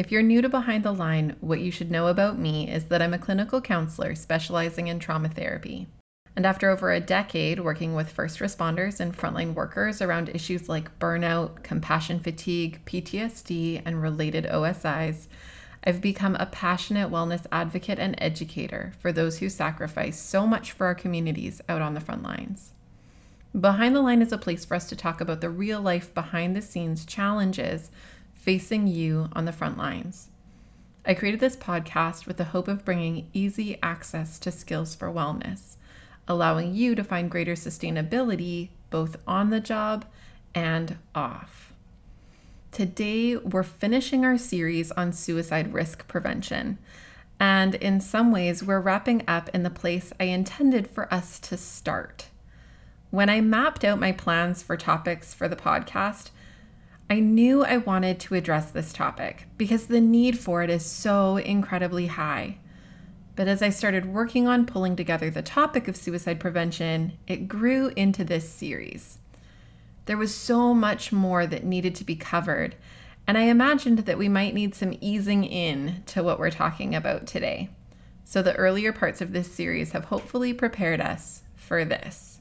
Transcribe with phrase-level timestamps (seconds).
[0.00, 3.02] If you're new to Behind the Line, what you should know about me is that
[3.02, 5.88] I'm a clinical counselor specializing in trauma therapy.
[6.34, 10.98] And after over a decade working with first responders and frontline workers around issues like
[10.98, 15.28] burnout, compassion fatigue, PTSD, and related OSIs,
[15.84, 20.86] I've become a passionate wellness advocate and educator for those who sacrifice so much for
[20.86, 22.72] our communities out on the front lines.
[23.52, 26.56] Behind the Line is a place for us to talk about the real life behind
[26.56, 27.90] the scenes challenges
[28.40, 30.28] facing you on the front lines.
[31.04, 35.76] I created this podcast with the hope of bringing easy access to skills for wellness,
[36.26, 40.06] allowing you to find greater sustainability both on the job
[40.54, 41.72] and off.
[42.72, 46.78] Today, we're finishing our series on suicide risk prevention.
[47.38, 51.56] And in some ways, we're wrapping up in the place I intended for us to
[51.56, 52.28] start.
[53.10, 56.30] When I mapped out my plans for topics for the podcast,
[57.10, 61.38] I knew I wanted to address this topic because the need for it is so
[61.38, 62.58] incredibly high.
[63.34, 67.88] But as I started working on pulling together the topic of suicide prevention, it grew
[67.96, 69.18] into this series.
[70.04, 72.76] There was so much more that needed to be covered,
[73.26, 77.26] and I imagined that we might need some easing in to what we're talking about
[77.26, 77.70] today.
[78.22, 82.40] So the earlier parts of this series have hopefully prepared us for this.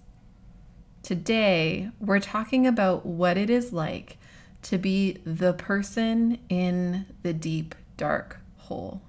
[1.02, 4.19] Today, we're talking about what it is like
[4.64, 9.02] to be the person in the deep, dark hole.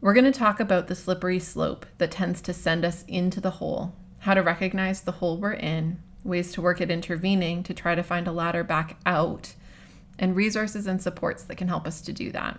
[0.00, 3.52] We're going to talk about the slippery slope that tends to send us into the
[3.52, 7.94] hole, how to recognize the hole we're in, ways to work at intervening to try
[7.94, 9.54] to find a ladder back out,
[10.18, 12.58] and resources and supports that can help us to do that.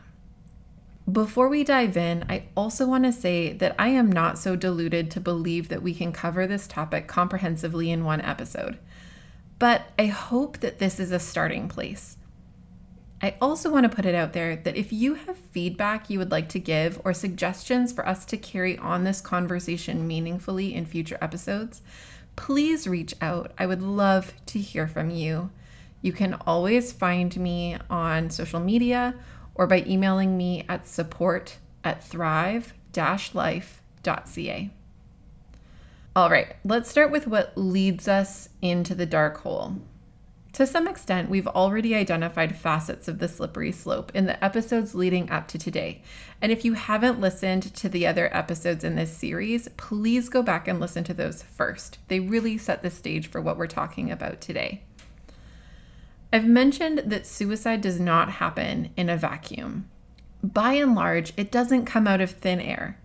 [1.12, 5.12] Before we dive in, I also want to say that I am not so deluded
[5.12, 8.78] to believe that we can cover this topic comprehensively in one episode
[9.60, 12.18] but I hope that this is a starting place.
[13.22, 16.32] I also want to put it out there that if you have feedback you would
[16.32, 21.18] like to give or suggestions for us to carry on this conversation meaningfully in future
[21.22, 21.82] episodes,
[22.36, 23.54] please reach out.
[23.58, 25.50] I would love to hear from you.
[26.02, 29.16] You can always find me on social media
[29.56, 32.74] or by emailing me at support at thrive
[33.34, 34.70] life.ca.
[36.16, 39.78] All right, let's start with what leads us into the dark hole.
[40.52, 45.32] To some extent, we've already identified facets of the slippery slope in the episodes leading
[45.32, 46.04] up to today.
[46.40, 50.68] And if you haven't listened to the other episodes in this series, please go back
[50.68, 51.98] and listen to those first.
[52.10, 54.84] They really set the stage for what we're talking about today.
[56.32, 59.90] I've mentioned that suicide does not happen in a vacuum.
[60.44, 63.00] By and large, it doesn't come out of thin air.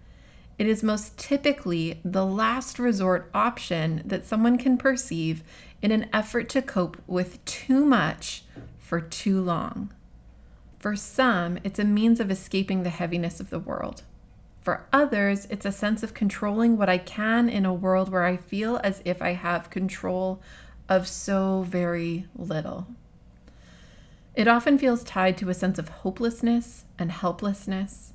[0.59, 5.45] It is most typically the last resort option that someone can perceive
[5.81, 8.43] in an effort to cope with too much
[8.77, 9.93] for too long.
[10.81, 14.03] For some, it's a means of escaping the heaviness of the world.
[14.61, 18.37] For others, it's a sense of controlling what I can in a world where I
[18.37, 20.43] feel as if I have control
[20.89, 22.89] of so very little.
[24.35, 28.13] It often feels tied to a sense of hopelessness and helplessness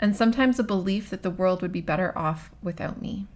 [0.00, 3.28] and sometimes a belief that the world would be better off without me.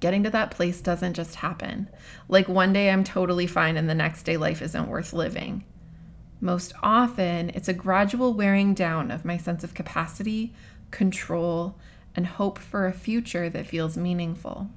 [0.00, 1.88] Getting to that place doesn't just happen.
[2.28, 5.64] Like one day I'm totally fine and the next day life isn't worth living.
[6.40, 10.54] Most often, it's a gradual wearing down of my sense of capacity,
[10.90, 11.78] control,
[12.14, 14.68] and hope for a future that feels meaningful.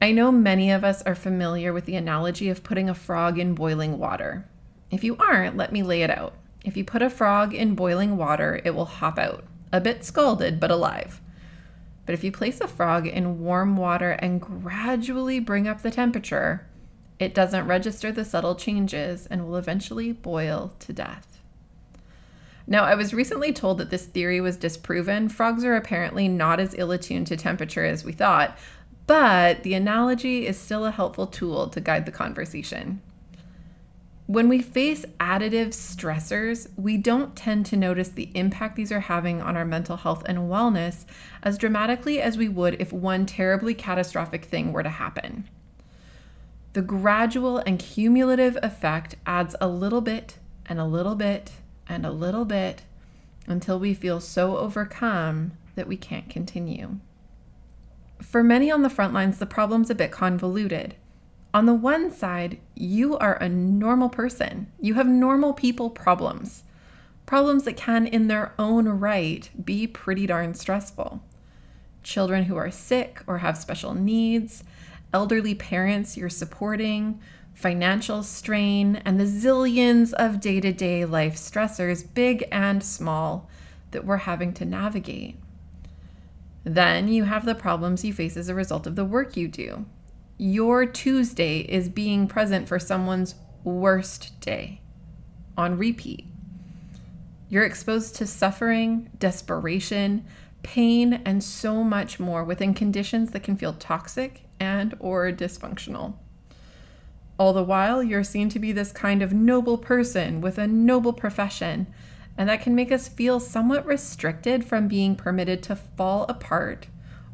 [0.00, 3.54] I know many of us are familiar with the analogy of putting a frog in
[3.54, 4.48] boiling water.
[4.90, 6.34] If you aren't, let me lay it out.
[6.66, 10.58] If you put a frog in boiling water, it will hop out, a bit scalded
[10.58, 11.20] but alive.
[12.04, 16.66] But if you place a frog in warm water and gradually bring up the temperature,
[17.20, 21.38] it doesn't register the subtle changes and will eventually boil to death.
[22.66, 25.28] Now, I was recently told that this theory was disproven.
[25.28, 28.58] Frogs are apparently not as ill attuned to temperature as we thought,
[29.06, 33.00] but the analogy is still a helpful tool to guide the conversation.
[34.26, 39.40] When we face additive stressors, we don't tend to notice the impact these are having
[39.40, 41.04] on our mental health and wellness
[41.44, 45.48] as dramatically as we would if one terribly catastrophic thing were to happen.
[46.72, 51.52] The gradual and cumulative effect adds a little bit and a little bit
[51.88, 52.82] and a little bit
[53.46, 56.98] until we feel so overcome that we can't continue.
[58.20, 60.96] For many on the front lines, the problem's a bit convoluted.
[61.56, 64.70] On the one side, you are a normal person.
[64.78, 66.64] You have normal people problems.
[67.24, 71.22] Problems that can, in their own right, be pretty darn stressful.
[72.02, 74.64] Children who are sick or have special needs,
[75.14, 77.20] elderly parents you're supporting,
[77.54, 83.48] financial strain, and the zillions of day to day life stressors, big and small,
[83.92, 85.36] that we're having to navigate.
[86.64, 89.86] Then you have the problems you face as a result of the work you do.
[90.38, 94.82] Your Tuesday is being present for someone's worst day
[95.56, 96.26] on repeat.
[97.48, 100.26] You're exposed to suffering, desperation,
[100.62, 106.16] pain, and so much more within conditions that can feel toxic and or dysfunctional.
[107.38, 111.14] All the while, you're seen to be this kind of noble person with a noble
[111.14, 111.86] profession
[112.36, 116.88] and that can make us feel somewhat restricted from being permitted to fall apart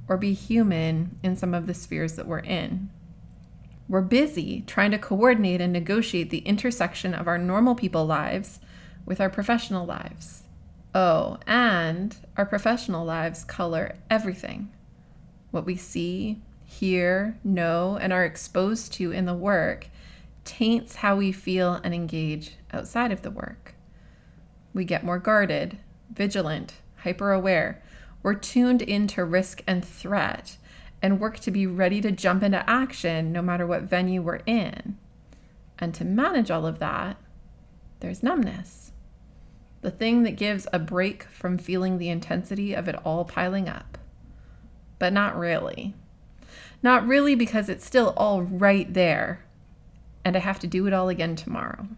[0.09, 2.91] or be human in some of the spheres that we're in.
[3.89, 8.61] We're busy trying to coordinate and negotiate the intersection of our normal people lives
[9.05, 10.45] with our professional lives.
[10.95, 14.71] Oh, and our professional lives color everything.
[15.51, 19.89] What we see, hear, know, and are exposed to in the work
[20.45, 23.75] taints how we feel and engage outside of the work.
[24.75, 25.79] We get more guarded,
[26.13, 27.82] vigilant, hyper aware.
[28.23, 30.57] We're tuned into risk and threat
[31.03, 34.97] and work to be ready to jump into action no matter what venue we're in.
[35.79, 37.17] And to manage all of that,
[38.01, 38.93] there's numbness.
[39.81, 43.99] The thing that gives a break from feeling the intensity of it all piling up.
[45.01, 45.95] But not really.
[46.85, 49.45] Not really because it's still all right there,
[50.25, 51.89] and I have to do it all again tomorrow.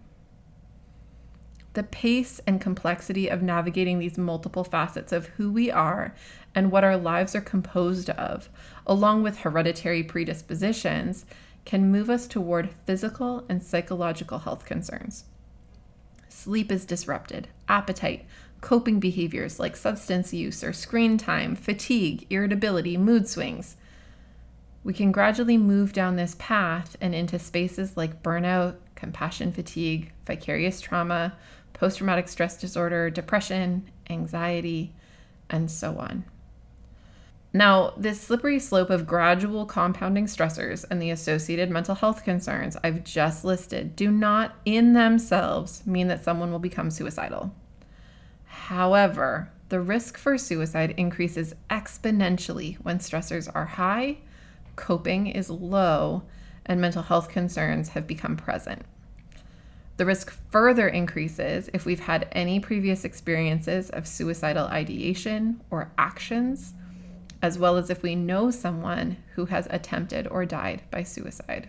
[1.75, 6.15] The pace and complexity of navigating these multiple facets of who we are
[6.55, 8.49] and what our lives are composed of,
[8.87, 11.27] along with hereditary predispositions,
[11.65, 15.25] can move us toward physical and psychological health concerns.
[16.29, 18.25] Sleep is disrupted, appetite,
[18.61, 23.77] coping behaviors like substance use or screen time, fatigue, irritability, mood swings.
[24.85, 30.81] We can gradually move down this path and into spaces like burnout, compassion fatigue, vicarious
[30.81, 31.37] trauma,
[31.75, 34.95] post traumatic stress disorder, depression, anxiety,
[35.51, 36.25] and so on.
[37.53, 43.05] Now, this slippery slope of gradual compounding stressors and the associated mental health concerns I've
[43.05, 47.55] just listed do not in themselves mean that someone will become suicidal.
[48.45, 54.19] However, the risk for suicide increases exponentially when stressors are high,
[54.75, 56.25] coping is low,
[56.67, 58.83] and mental health concerns have become present.
[59.97, 66.75] The risk further increases if we've had any previous experiences of suicidal ideation or actions,
[67.41, 71.69] as well as if we know someone who has attempted or died by suicide.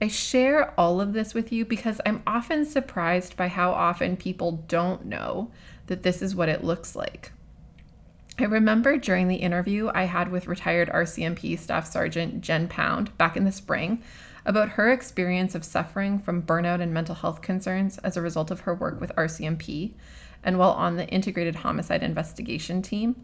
[0.00, 4.64] I share all of this with you because I'm often surprised by how often people
[4.68, 5.50] don't know
[5.86, 7.32] that this is what it looks like.
[8.40, 13.36] I remember during the interview I had with retired RCMP Staff Sergeant Jen Pound back
[13.36, 14.00] in the spring
[14.46, 18.60] about her experience of suffering from burnout and mental health concerns as a result of
[18.60, 19.92] her work with RCMP
[20.44, 23.16] and while on the integrated homicide investigation team.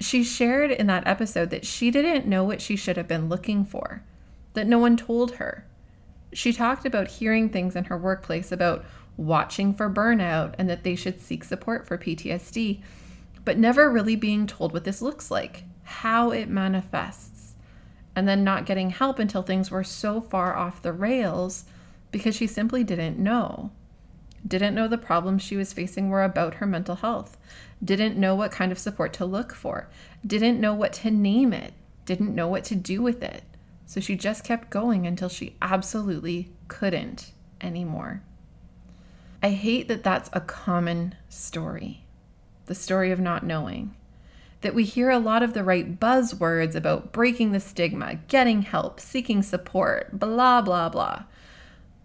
[0.00, 3.66] She shared in that episode that she didn't know what she should have been looking
[3.66, 4.02] for,
[4.54, 5.66] that no one told her.
[6.32, 8.86] She talked about hearing things in her workplace about
[9.18, 12.80] watching for burnout and that they should seek support for PTSD,
[13.44, 17.54] but never really being told what this looks like, how it manifests
[18.14, 21.64] and then not getting help until things were so far off the rails
[22.10, 23.70] because she simply didn't know.
[24.46, 27.38] Didn't know the problems she was facing were about her mental health.
[27.82, 29.88] Didn't know what kind of support to look for.
[30.26, 31.72] Didn't know what to name it.
[32.04, 33.44] Didn't know what to do with it.
[33.86, 38.22] So she just kept going until she absolutely couldn't anymore.
[39.42, 42.01] I hate that that's a common story
[42.72, 43.94] the story of not knowing
[44.62, 48.98] that we hear a lot of the right buzzwords about breaking the stigma, getting help,
[48.98, 51.24] seeking support, blah, blah, blah,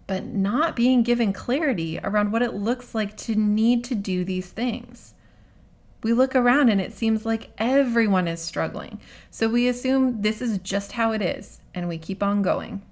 [0.06, 4.48] but not being given clarity around what it looks like to need to do these
[4.48, 5.14] things.
[6.02, 10.58] We look around and it seems like everyone is struggling, so we assume this is
[10.58, 12.82] just how it is, and we keep on going.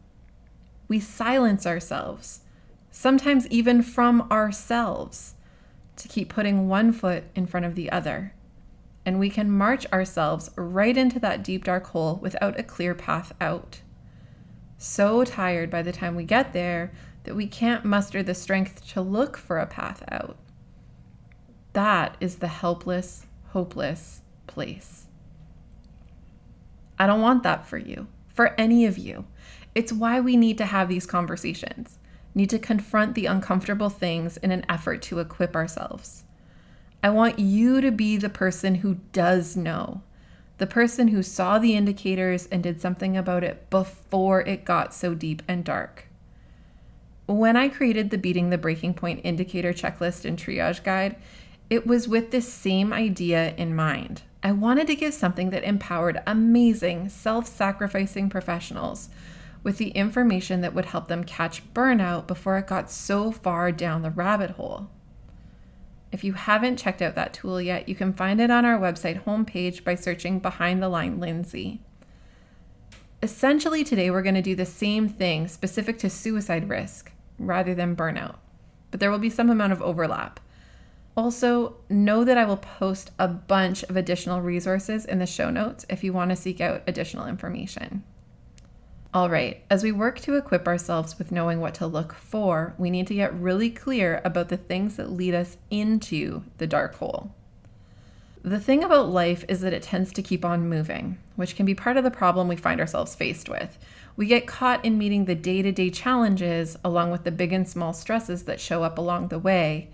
[0.88, 2.40] We silence ourselves,
[2.90, 5.34] sometimes even from ourselves,
[5.96, 8.32] to keep putting one foot in front of the other
[9.06, 13.32] and we can march ourselves right into that deep dark hole without a clear path
[13.40, 13.80] out.
[14.78, 19.00] So tired by the time we get there that we can't muster the strength to
[19.00, 20.36] look for a path out.
[21.72, 25.06] that is the helpless, hopeless place.
[26.98, 29.26] I don't want that for you, for any of you.
[29.74, 31.98] It's why we need to have these conversations,
[32.36, 36.22] need to confront the uncomfortable things in an effort to equip ourselves.
[37.02, 40.02] I want you to be the person who does know,
[40.58, 45.14] the person who saw the indicators and did something about it before it got so
[45.14, 46.08] deep and dark.
[47.24, 51.16] When I created the Beating the Breaking Point indicator checklist and triage guide,
[51.70, 54.22] it was with this same idea in mind.
[54.42, 59.08] I wanted to give something that empowered amazing, self sacrificing professionals
[59.66, 64.02] with the information that would help them catch burnout before it got so far down
[64.02, 64.88] the rabbit hole.
[66.12, 69.24] If you haven't checked out that tool yet, you can find it on our website
[69.24, 71.80] homepage by searching Behind the Line Lindsay.
[73.20, 77.96] Essentially, today we're going to do the same thing specific to suicide risk rather than
[77.96, 78.36] burnout,
[78.92, 80.38] but there will be some amount of overlap.
[81.16, 85.84] Also, know that I will post a bunch of additional resources in the show notes
[85.88, 88.04] if you want to seek out additional information.
[89.14, 92.90] All right, as we work to equip ourselves with knowing what to look for, we
[92.90, 97.30] need to get really clear about the things that lead us into the dark hole.
[98.42, 101.74] The thing about life is that it tends to keep on moving, which can be
[101.74, 103.78] part of the problem we find ourselves faced with.
[104.16, 107.68] We get caught in meeting the day to day challenges along with the big and
[107.68, 109.88] small stresses that show up along the way,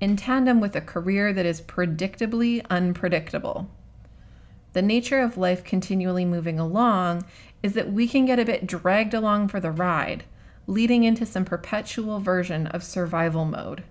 [0.00, 3.68] in tandem with a career that is predictably unpredictable.
[4.72, 7.24] The nature of life continually moving along
[7.62, 10.24] is that we can get a bit dragged along for the ride,
[10.66, 13.84] leading into some perpetual version of survival mode.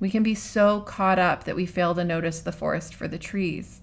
[0.00, 3.18] We can be so caught up that we fail to notice the forest for the
[3.18, 3.80] trees.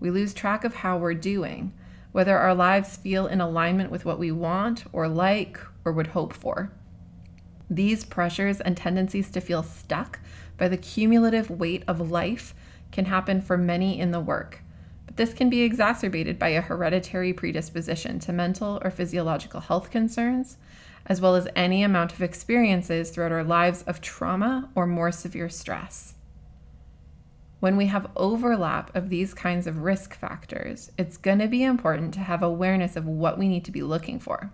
[0.00, 1.72] We lose track of how we're doing,
[2.12, 6.32] whether our lives feel in alignment with what we want or like or would hope
[6.32, 6.72] for.
[7.70, 10.20] These pressures and tendencies to feel stuck
[10.56, 12.54] by the cumulative weight of life
[12.92, 14.62] can happen for many in the work.
[15.16, 20.58] This can be exacerbated by a hereditary predisposition to mental or physiological health concerns,
[21.06, 25.48] as well as any amount of experiences throughout our lives of trauma or more severe
[25.48, 26.14] stress.
[27.60, 32.12] When we have overlap of these kinds of risk factors, it's going to be important
[32.14, 34.52] to have awareness of what we need to be looking for.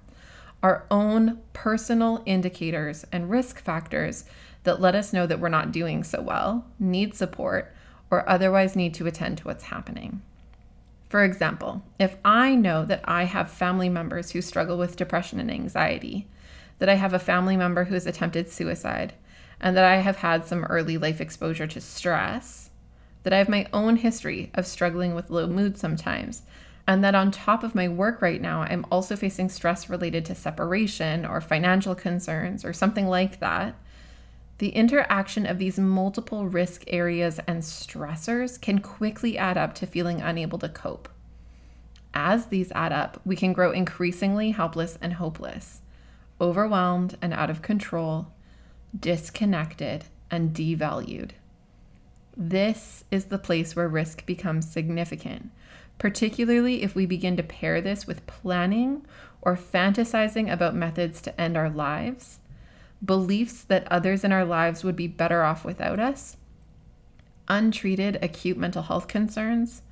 [0.63, 4.25] Our own personal indicators and risk factors
[4.63, 7.75] that let us know that we're not doing so well, need support,
[8.13, 10.23] or otherwise need to attend to what's happening.
[11.13, 15.51] For example, if I know that I have family members who struggle with depression and
[15.51, 16.27] anxiety,
[16.79, 19.13] that I have a family member who has attempted suicide,
[19.61, 22.71] and that I have had some early life exposure to stress,
[23.25, 26.45] that I have my own history of struggling with low mood sometimes,
[26.89, 30.35] and that on top of my work right now, I'm also facing stress related to
[30.35, 33.75] separation or financial concerns or something like that,
[34.63, 40.21] the interaction of these multiple risk areas and stressors can quickly add up to feeling
[40.21, 41.09] unable to cope.
[42.15, 45.81] As these add up, we can grow increasingly helpless and hopeless,
[46.41, 48.29] overwhelmed and out of control,
[48.97, 51.33] disconnected and devalued.
[52.37, 55.51] This is the place where risk becomes significant,
[55.99, 59.05] particularly if we begin to pair this with planning
[59.41, 62.39] or fantasizing about methods to end our lives
[63.05, 66.37] beliefs that others in our lives would be better off without us,
[67.49, 69.83] untreated acute mental health concerns,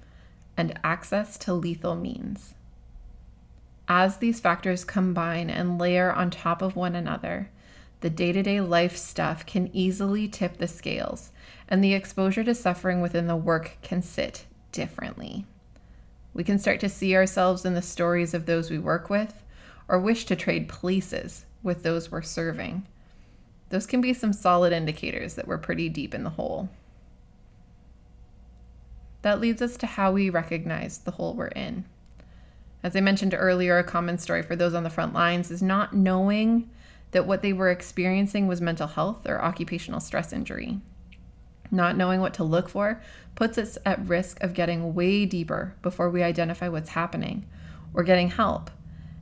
[0.57, 2.55] and access to lethal means.
[3.89, 7.51] As these factors combine and layer on top of one another,
[8.01, 11.33] the day to day life stuff can easily tip the scales,
[11.69, 15.45] and the exposure to suffering within the work can sit differently.
[16.33, 19.43] We can start to see ourselves in the stories of those we work with,
[19.89, 22.87] or wish to trade places with those we're serving
[23.71, 26.69] those can be some solid indicators that we're pretty deep in the hole.
[29.23, 31.85] That leads us to how we recognize the hole we're in.
[32.83, 35.95] As I mentioned earlier, a common story for those on the front lines is not
[35.95, 36.69] knowing
[37.13, 40.81] that what they were experiencing was mental health or occupational stress injury.
[41.71, 43.01] Not knowing what to look for
[43.35, 47.47] puts us at risk of getting way deeper before we identify what's happening
[47.95, 48.71] or getting help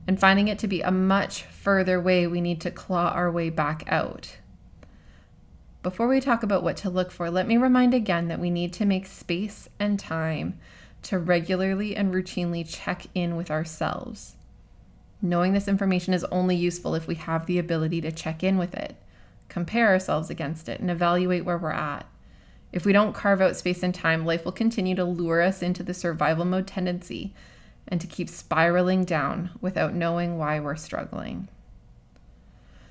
[0.09, 3.51] and finding it to be a much further way we need to claw our way
[3.51, 4.37] back out.
[5.83, 8.73] Before we talk about what to look for, let me remind again that we need
[8.73, 10.57] to make space and time
[11.03, 14.35] to regularly and routinely check in with ourselves.
[15.21, 18.73] Knowing this information is only useful if we have the ability to check in with
[18.73, 18.95] it,
[19.47, 22.07] compare ourselves against it, and evaluate where we're at.
[22.73, 25.83] If we don't carve out space and time, life will continue to lure us into
[25.83, 27.31] the survival mode tendency
[27.89, 31.49] and to keep spiraling down without knowing why we're struggling.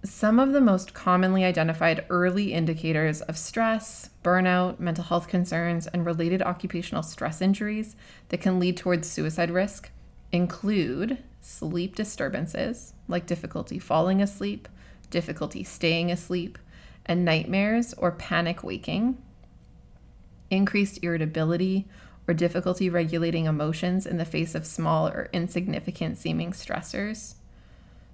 [0.04, 6.04] Some of the most commonly identified early indicators of stress, burnout, mental health concerns, and
[6.04, 7.96] related occupational stress injuries
[8.28, 9.90] that can lead towards suicide risk
[10.30, 14.68] include sleep disturbances, like difficulty falling asleep,
[15.10, 16.58] difficulty staying asleep,
[17.06, 19.16] and nightmares or panic waking,
[20.50, 21.88] increased irritability
[22.28, 27.36] or difficulty regulating emotions in the face of small or insignificant seeming stressors.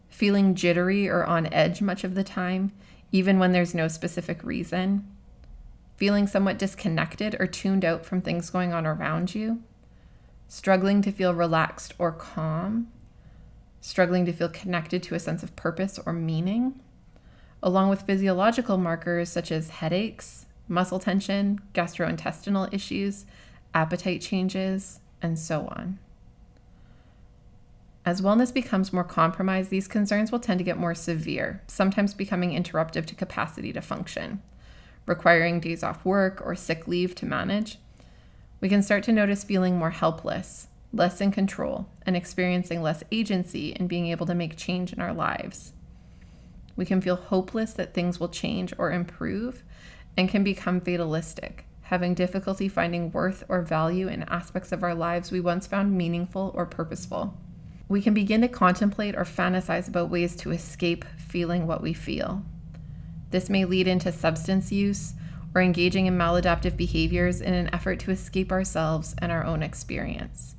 [0.08, 2.70] Feeling jittery or on edge much of the time,
[3.10, 5.04] even when there's no specific reason,
[5.96, 9.60] feeling somewhat disconnected or tuned out from things going on around you,
[10.46, 12.86] struggling to feel relaxed or calm,
[13.80, 16.78] struggling to feel connected to a sense of purpose or meaning,
[17.62, 23.26] along with physiological markers such as headaches, muscle tension, gastrointestinal issues,
[23.74, 25.98] appetite changes, and so on.
[28.06, 32.50] As wellness becomes more compromised, these concerns will tend to get more severe, sometimes becoming
[32.50, 34.42] interruptive to capacity to function,
[35.06, 37.78] requiring days off work or sick leave to manage.
[38.60, 43.70] We can start to notice feeling more helpless, less in control, and experiencing less agency
[43.70, 45.72] in being able to make change in our lives.
[46.76, 49.62] We can feel hopeless that things will change or improve
[50.16, 55.30] and can become fatalistic, having difficulty finding worth or value in aspects of our lives
[55.30, 57.34] we once found meaningful or purposeful
[57.88, 62.42] we can begin to contemplate or fantasize about ways to escape feeling what we feel.
[63.30, 65.14] This may lead into substance use
[65.54, 70.54] or engaging in maladaptive behaviors in an effort to escape ourselves and our own experience.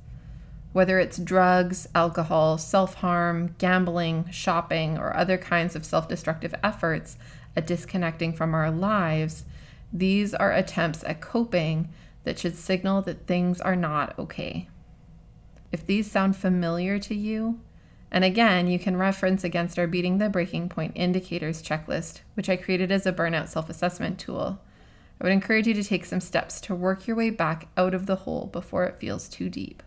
[0.72, 7.16] Whether it's drugs, alcohol, self harm, gambling, shopping, or other kinds of self destructive efforts
[7.56, 9.44] at disconnecting from our lives,
[9.92, 11.88] these are attempts at coping
[12.24, 14.68] that should signal that things are not okay.
[15.72, 17.60] If these sound familiar to you,
[18.10, 22.56] and again, you can reference against our Beating the Breaking Point Indicators checklist, which I
[22.56, 24.60] created as a burnout self assessment tool.
[25.20, 28.06] I would encourage you to take some steps to work your way back out of
[28.06, 29.82] the hole before it feels too deep.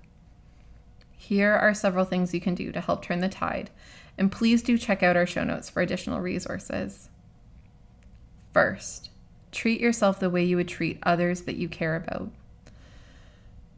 [1.16, 3.70] Here are several things you can do to help turn the tide,
[4.18, 7.10] and please do check out our show notes for additional resources.
[8.54, 9.12] First,
[9.52, 12.30] treat yourself the way you would treat others that you care about.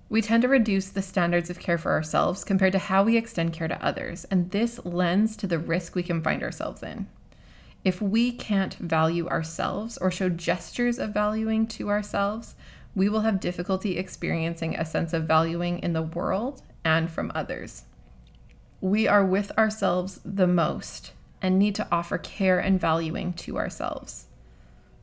[0.09, 3.53] We tend to reduce the standards of care for ourselves compared to how we extend
[3.53, 7.07] care to others, and this lends to the risk we can find ourselves in.
[7.83, 12.55] If we can't value ourselves or show gestures of valuing to ourselves,
[12.93, 17.85] we will have difficulty experiencing a sense of valuing in the world and from others.
[18.81, 24.25] We are with ourselves the most and need to offer care and valuing to ourselves.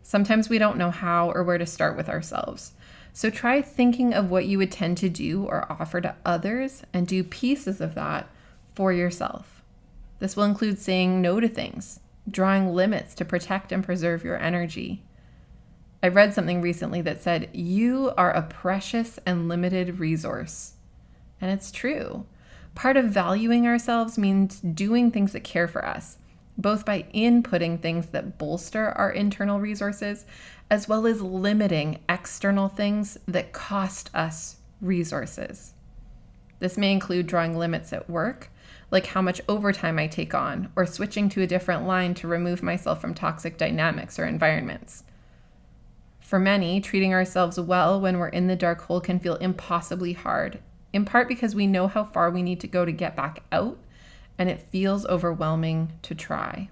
[0.09, 2.73] Sometimes we don't know how or where to start with ourselves.
[3.12, 7.07] So try thinking of what you would tend to do or offer to others and
[7.07, 8.27] do pieces of that
[8.75, 9.62] for yourself.
[10.18, 15.03] This will include saying no to things, drawing limits to protect and preserve your energy.
[16.03, 20.73] I read something recently that said, You are a precious and limited resource.
[21.38, 22.25] And it's true.
[22.75, 26.16] Part of valuing ourselves means doing things that care for us,
[26.59, 30.27] both by inputting things that bolster our internal resources
[30.71, 35.73] as well as limiting external things that cost us resources.
[36.59, 38.51] This may include drawing limits at work,
[38.90, 42.62] like how much overtime I take on, or switching to a different line to remove
[42.62, 45.05] myself from toxic dynamics or environments.
[46.21, 50.59] For many, treating ourselves well when we're in the dark hole can feel impossibly hard,
[50.92, 53.79] in part because we know how far we need to go to get back out,
[54.38, 56.70] and it feels overwhelming to try.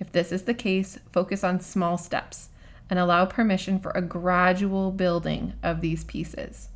[0.00, 2.48] If this is the case, focus on small steps
[2.90, 6.68] and allow permission for a gradual building of these pieces.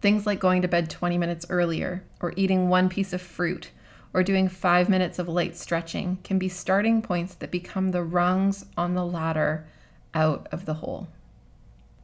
[0.00, 3.70] Things like going to bed 20 minutes earlier, or eating one piece of fruit,
[4.12, 8.64] or doing five minutes of light stretching can be starting points that become the rungs
[8.76, 9.66] on the ladder
[10.14, 11.08] out of the hole.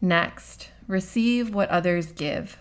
[0.01, 2.59] Next, receive what others give.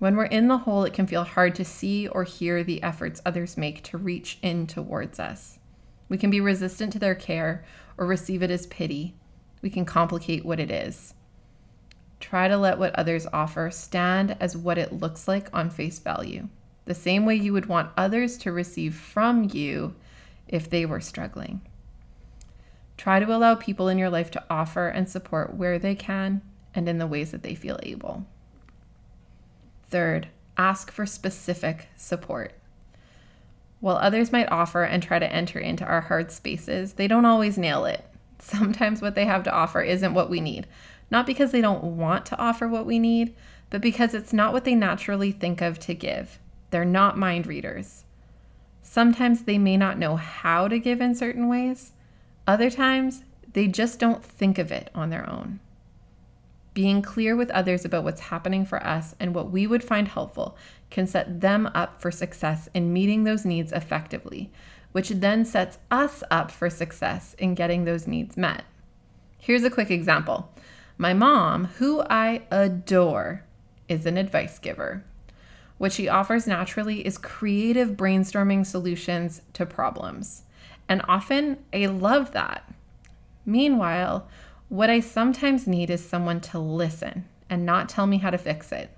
[0.00, 3.20] When we're in the hole, it can feel hard to see or hear the efforts
[3.26, 5.58] others make to reach in towards us.
[6.08, 7.66] We can be resistant to their care
[7.98, 9.14] or receive it as pity,
[9.60, 11.12] we can complicate what it is.
[12.18, 16.48] Try to let what others offer stand as what it looks like on face value,
[16.86, 19.94] the same way you would want others to receive from you
[20.48, 21.60] if they were struggling.
[22.96, 26.40] Try to allow people in your life to offer and support where they can
[26.74, 28.24] and in the ways that they feel able.
[29.90, 32.52] Third, ask for specific support.
[33.80, 37.58] While others might offer and try to enter into our hard spaces, they don't always
[37.58, 38.04] nail it.
[38.38, 40.66] Sometimes what they have to offer isn't what we need.
[41.10, 43.34] Not because they don't want to offer what we need,
[43.68, 46.38] but because it's not what they naturally think of to give.
[46.70, 48.04] They're not mind readers.
[48.82, 51.92] Sometimes they may not know how to give in certain ways,
[52.46, 53.22] Other times,
[53.52, 55.60] they just don't think of it on their own.
[56.80, 60.56] Being clear with others about what's happening for us and what we would find helpful
[60.88, 64.50] can set them up for success in meeting those needs effectively,
[64.92, 68.64] which then sets us up for success in getting those needs met.
[69.36, 70.54] Here's a quick example.
[70.96, 73.44] My mom, who I adore,
[73.86, 75.04] is an advice giver.
[75.76, 80.44] What she offers naturally is creative brainstorming solutions to problems.
[80.88, 82.72] And often I love that.
[83.44, 84.26] Meanwhile,
[84.70, 88.70] what I sometimes need is someone to listen and not tell me how to fix
[88.70, 88.88] it.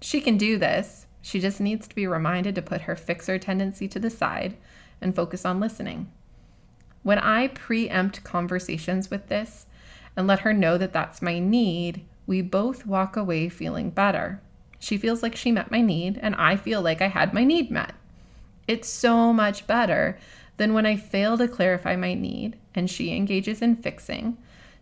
[0.00, 1.06] She can do this.
[1.20, 4.56] She just needs to be reminded to put her fixer tendency to the side
[5.02, 6.10] and focus on listening.
[7.02, 9.66] When I preempt conversations with this
[10.16, 14.40] and let her know that that's my need, we both walk away feeling better.
[14.78, 17.70] She feels like she met my need, and I feel like I had my need
[17.70, 17.94] met.
[18.66, 20.18] It's so much better
[20.56, 24.36] than when I fail to clarify my need and she engages in fixing,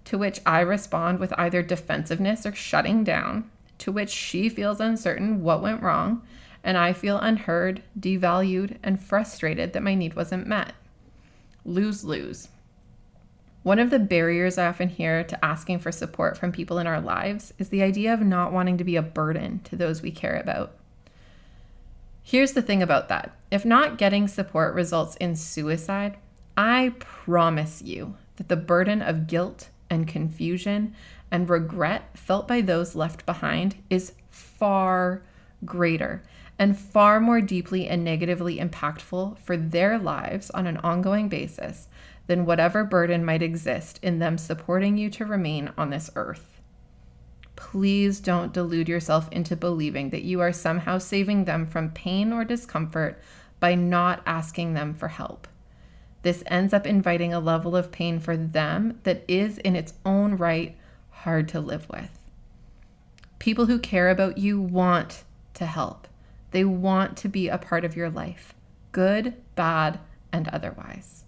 [0.04, 5.42] to which I respond with either defensiveness or shutting down, to which she feels uncertain
[5.42, 6.22] what went wrong,
[6.62, 10.72] and I feel unheard, devalued, and frustrated that my need wasn't met.
[11.64, 12.48] Lose lose.
[13.62, 17.00] One of the barriers I often hear to asking for support from people in our
[17.00, 20.36] lives is the idea of not wanting to be a burden to those we care
[20.36, 20.74] about.
[22.22, 26.18] Here's the thing about that if not getting support results in suicide,
[26.56, 30.94] I promise you that the burden of guilt and confusion
[31.30, 35.22] and regret felt by those left behind is far
[35.64, 36.22] greater
[36.58, 41.88] and far more deeply and negatively impactful for their lives on an ongoing basis
[42.26, 46.60] than whatever burden might exist in them supporting you to remain on this earth.
[47.56, 52.44] Please don't delude yourself into believing that you are somehow saving them from pain or
[52.44, 53.20] discomfort
[53.60, 55.46] by not asking them for help.
[56.24, 60.38] This ends up inviting a level of pain for them that is, in its own
[60.38, 60.74] right,
[61.10, 62.18] hard to live with.
[63.38, 66.08] People who care about you want to help,
[66.50, 68.54] they want to be a part of your life,
[68.90, 70.00] good, bad,
[70.32, 71.24] and otherwise.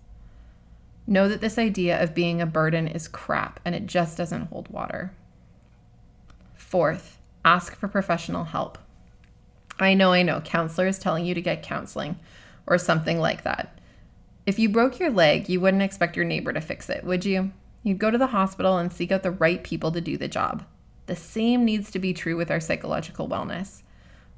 [1.07, 4.69] Know that this idea of being a burden is crap and it just doesn't hold
[4.69, 5.13] water.
[6.55, 8.79] Fourth, ask for professional help.
[9.79, 12.19] I know, I know, counselors telling you to get counseling
[12.67, 13.76] or something like that.
[14.47, 17.51] If you broke your leg, you wouldn't expect your neighbor to fix it, would you?
[17.83, 20.65] You'd go to the hospital and seek out the right people to do the job.
[21.07, 23.83] The same needs to be true with our psychological wellness.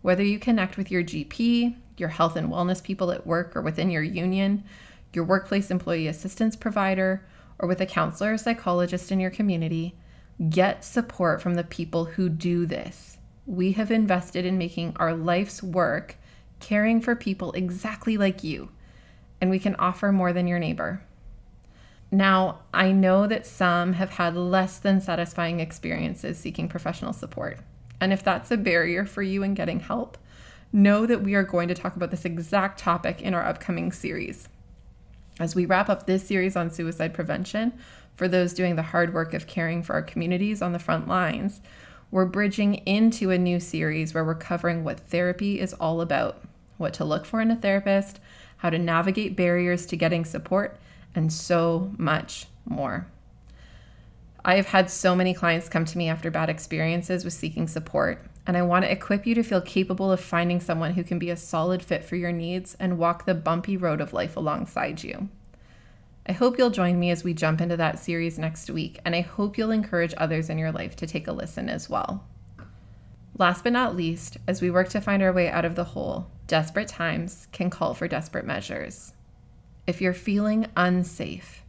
[0.01, 3.91] Whether you connect with your GP, your health and wellness people at work, or within
[3.91, 4.65] your union,
[5.13, 7.27] your workplace employee assistance provider,
[7.59, 9.95] or with a counselor or psychologist in your community,
[10.49, 13.19] get support from the people who do this.
[13.45, 16.17] We have invested in making our life's work
[16.61, 18.71] caring for people exactly like you,
[19.41, 21.03] and we can offer more than your neighbor.
[22.11, 27.59] Now, I know that some have had less than satisfying experiences seeking professional support.
[28.01, 30.17] And if that's a barrier for you in getting help,
[30.73, 34.49] know that we are going to talk about this exact topic in our upcoming series.
[35.39, 37.73] As we wrap up this series on suicide prevention,
[38.17, 41.61] for those doing the hard work of caring for our communities on the front lines,
[42.11, 46.43] we're bridging into a new series where we're covering what therapy is all about,
[46.79, 48.19] what to look for in a therapist,
[48.59, 50.79] how to navigate barriers to getting support,
[51.15, 53.07] and so much more.
[54.45, 58.25] I have had so many clients come to me after bad experiences with seeking support,
[58.47, 61.31] and I want to equip you to feel capable of finding someone who can be
[61.31, 65.29] a solid fit for your needs and walk the bumpy road of life alongside you.
[66.27, 69.23] I hope you'll join me as we jump into that series next week, and I
[69.23, 72.25] hope you'll encourage others in your life to take a listen as well.
[73.39, 76.31] Last but not least, as we work to find our way out of the hole,
[76.49, 79.13] desperate times can call for desperate measures.
[79.87, 81.63] If you're feeling unsafe,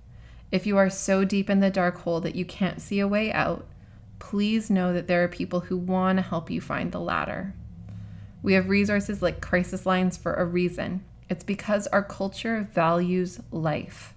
[0.52, 3.32] if you are so deep in the dark hole that you can't see a way
[3.32, 3.68] out,
[4.18, 7.54] please know that there are people who want to help you find the ladder.
[8.42, 11.04] We have resources like crisis lines for a reason.
[11.30, 14.16] It's because our culture values life.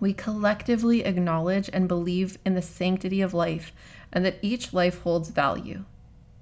[0.00, 3.72] We collectively acknowledge and believe in the sanctity of life
[4.12, 5.84] and that each life holds value.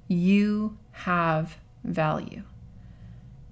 [0.09, 2.43] You have value.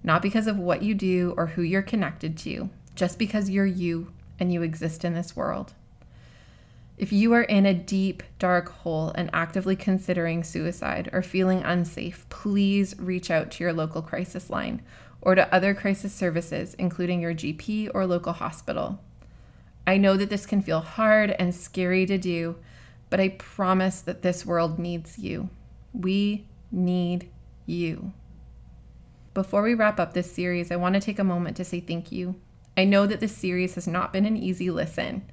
[0.06, 4.12] Not because of what you do or who you're connected to, just because you're you
[4.38, 5.74] and you exist in this world.
[6.96, 12.24] If you are in a deep, dark hole and actively considering suicide or feeling unsafe,
[12.28, 14.80] please reach out to your local crisis line
[15.20, 19.00] or to other crisis services, including your GP or local hospital.
[19.88, 22.56] I know that this can feel hard and scary to do,
[23.10, 25.50] but I promise that this world needs you.
[25.92, 27.28] We need
[27.66, 28.12] you.
[29.36, 32.10] Before we wrap up this series, I want to take a moment to say thank
[32.10, 32.36] you.
[32.74, 35.30] I know that this series has not been an easy listen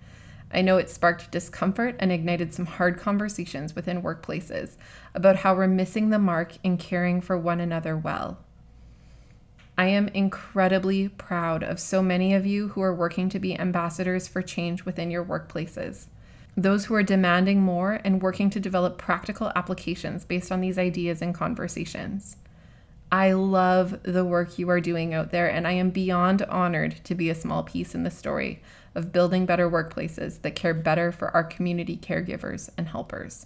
[0.51, 4.75] I know it sparked discomfort and ignited some hard conversations within workplaces
[5.15, 8.39] about how we're missing the mark in caring for one another well.
[9.77, 14.27] I am incredibly proud of so many of you who are working to be ambassadors
[14.27, 16.07] for change within your workplaces.
[16.57, 21.21] Those who are demanding more and working to develop practical applications based on these ideas
[21.21, 22.35] and conversations.
[23.13, 27.13] I love the work you are doing out there, and I am beyond honored to
[27.13, 28.59] be a small piece in the story
[28.95, 33.45] of building better workplaces that care better for our community caregivers and helpers.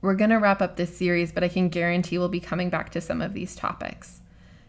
[0.00, 2.90] We're going to wrap up this series, but I can guarantee we'll be coming back
[2.90, 4.20] to some of these topics.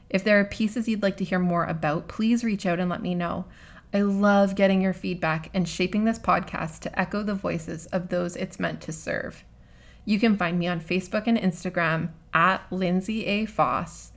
[0.10, 3.04] If there are pieces you'd like to hear more about, please reach out and let
[3.04, 3.46] me know.
[3.94, 8.36] I love getting your feedback and shaping this podcast to echo the voices of those
[8.36, 9.44] it's meant to serve.
[10.06, 13.46] You can find me on Facebook and Instagram at Lindsay A.
[13.46, 14.12] Foss,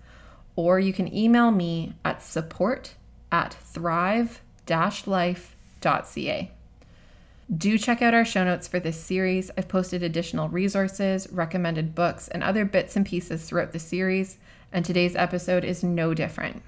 [0.56, 2.94] or you can email me at support
[3.32, 4.42] at thrive
[5.06, 6.50] life.ca.
[7.56, 9.50] Do check out our show notes for this series.
[9.58, 14.38] I've posted additional resources, recommended books, and other bits and pieces throughout the series
[14.72, 16.62] and today's episode is no different.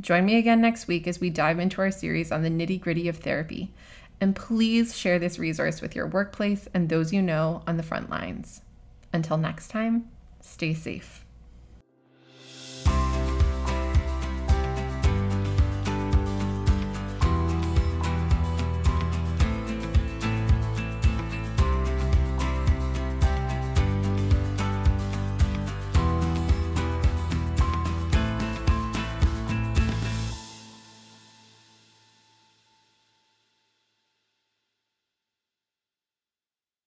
[0.00, 3.08] Join me again next week as we dive into our series on the nitty gritty
[3.08, 3.72] of therapy.
[4.20, 8.10] And please share this resource with your workplace and those you know on the front
[8.10, 8.60] lines.
[9.12, 10.08] Until next time,
[10.46, 11.25] stay safe.